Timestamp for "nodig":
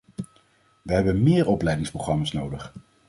2.31-2.73